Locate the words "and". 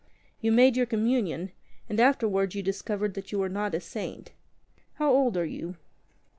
1.87-1.99